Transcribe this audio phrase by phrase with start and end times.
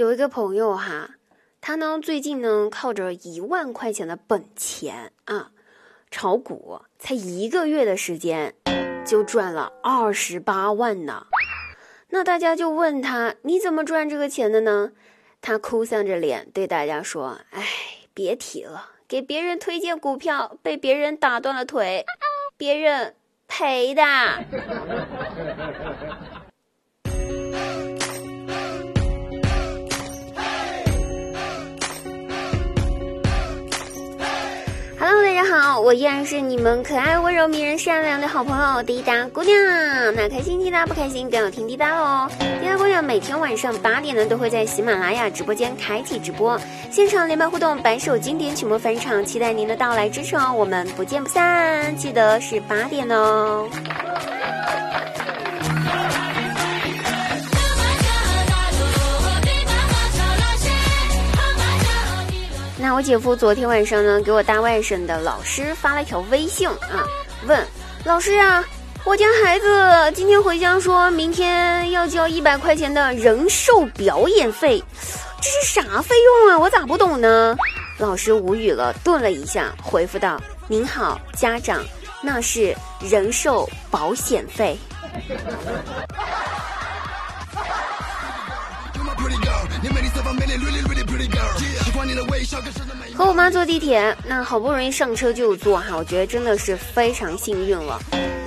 [0.00, 1.16] 有一个朋友哈，
[1.60, 5.50] 他呢最近呢靠着一万块钱的本钱啊，
[6.10, 8.54] 炒股，才一个月的时间
[9.04, 11.26] 就赚了二十八万呢。
[12.08, 14.92] 那大家就问他，你怎么赚这个钱的呢？
[15.42, 17.62] 他哭丧着脸对大家说：“哎，
[18.14, 22.06] 别提了，给别人推荐股票被别人打断了腿，
[22.56, 23.14] 别人
[23.46, 24.02] 赔的。”
[35.80, 39.56] 我依然是你们可爱、温柔、迷人、善良的好朋友滴答姑娘。
[40.14, 42.30] 那开心滴答，不开心更要听滴答哦。
[42.60, 50.52] 滴答姑娘每天晚上八点呢，都会在喜马拉雅直播间开启直播，现场连麦互动，百首经典曲目翻唱，期待您的到来支持哦。
[50.54, 53.68] 我们不见不散，记得是八点哦。
[63.00, 67.08] 我姐夫昨天晚上呢，给我大外甥的老师发了一条微信啊，
[67.46, 67.66] 问
[68.04, 68.62] 老师啊，
[69.06, 74.84] 我家孩子今天回家说明天要交一百块钱的人寿表演费，
[75.40, 76.58] 这是啥费用啊？
[76.58, 77.56] 我咋不懂呢？
[77.96, 80.38] 老师无语了，顿了一下，回复道
[80.68, 81.82] ：“您好，家长，
[82.22, 84.78] 那是人寿保险费。”
[93.16, 98.00] 和我妈坐地铁，那好不容易上车就坐哈，我觉得真的是非常幸运了。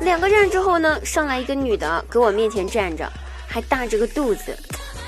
[0.00, 3.10] 两个站之后呢，上来一个女的，搁我面前站着，
[3.46, 4.56] 还大着个肚子。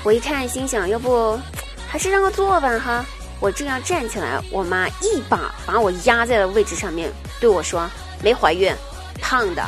[0.03, 1.37] 我一看，心想，要不
[1.87, 3.05] 还是让她坐吧哈。
[3.41, 7.89] 我正要站起来，我妈一把把我压在了位置上面，对我说
[8.23, 8.73] ：“没怀孕，
[9.21, 9.65] 胖的。”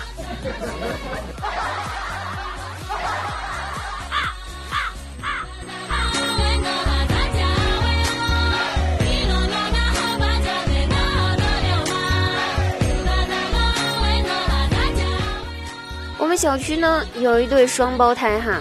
[16.42, 18.60] 小区呢有一对双胞胎哈，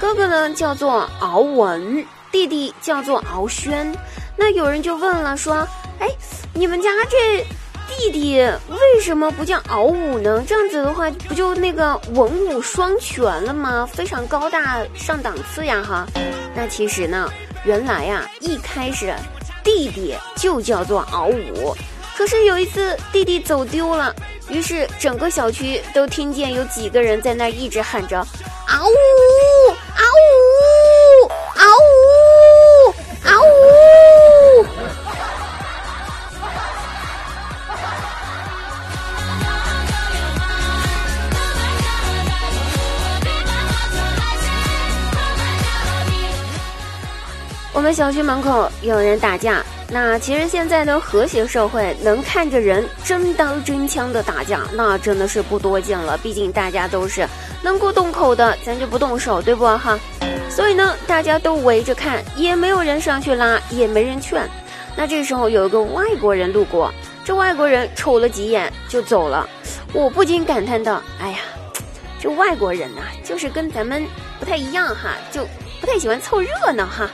[0.00, 3.96] 哥哥呢叫做敖文，弟弟叫做敖轩。
[4.36, 5.64] 那有人就问了，说
[6.00, 6.08] ：“哎，
[6.52, 7.46] 你们家这
[7.88, 10.42] 弟弟为什么不叫敖武呢？
[10.44, 13.88] 这样子的话，不就那个文武双全了吗？
[13.94, 16.04] 非常高大上档次呀！”哈，
[16.52, 17.30] 那其实呢，
[17.62, 19.14] 原来呀，一开始
[19.62, 21.76] 弟弟就叫做敖武，
[22.18, 24.12] 可是有一次弟弟走丢了。
[24.50, 28.18] 于是整个小区都听见有几个人在那一直喊着
[28.66, 28.92] “嗷呜，
[29.94, 30.04] 嗷
[31.24, 32.94] 呜，嗷呜，
[33.24, 33.44] 嗷呜”。
[47.72, 49.64] 我们小区门口有人打架。
[49.92, 56.16] 那其实现在的和谐社会，能看着人真刀真枪的打架，那真的是不多见了。
[56.18, 57.26] 毕竟大家都是
[57.60, 59.98] 能够动口的，咱就不动手，对不哈？
[60.48, 64.48] 所以呢，大家都围着看，也没有人上去拉，也没人劝。
[64.96, 69.48] 那这时候有一个外国人路过，这外国人瞅了几眼就走了。
[69.92, 71.38] 我不禁感叹道：“哎呀，
[72.20, 74.06] 这外国人呐，就是跟咱们
[74.38, 75.44] 不太一样哈，就
[75.80, 77.10] 不太喜欢凑热闹哈。”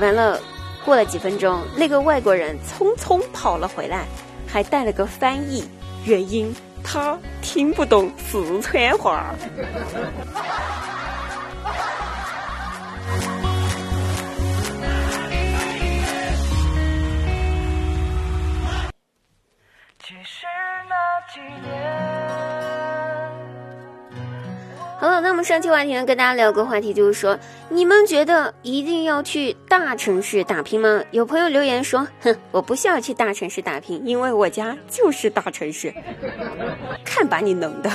[0.00, 0.40] 完了。
[0.88, 4.06] 过了几分钟，那个外国人匆匆跑了回来，
[4.46, 5.62] 还带了个翻译。
[6.06, 6.50] 原因
[6.82, 9.34] 他听不懂四川话。
[25.00, 27.38] 好了，那我们上期话题呢，跟大家聊个话题，就是说，
[27.68, 31.04] 你们觉得一定要去大城市打拼吗？
[31.12, 35.94] 有朋友留言说，哼，我不需要去大城市打拼，因为我家就是大城市，
[37.04, 37.88] 看把你能的。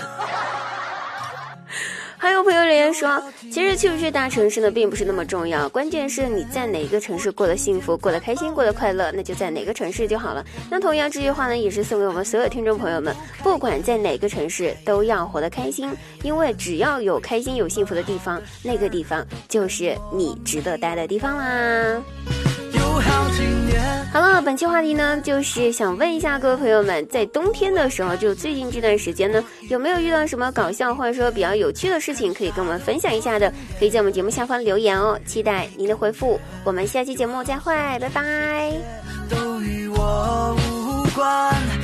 [2.23, 10.41] 还有朋友留言说，其实去不去大城市呢，并不是那么重要，关键是你在哪个城市过得幸福、过得开心、过得快乐，那就在哪个城市就好了。
[10.71, 13.13] 那同样这句话呢，也是送给我们所有听众朋友们，
[13.43, 22.01] 不管在哪个城市，都要活得开心，因为只要有开心、有幸福的地方，那个地方就是你值得待的地方啦。
[22.73, 23.52] 有好了，
[24.43, 33.51] 本期话题呢，就是想问一下各位朋友们，在冬天的时候，就最近这段时间呢，有没有遇到什么搞笑或者说比较有趣的事情，可以跟我们分享一下的？
[33.79, 36.39] 可以在我们节目下方留言哦，期待您的回复。
[36.63, 38.71] 我们下期节目再会，拜拜。
[39.29, 41.82] 都与我无关。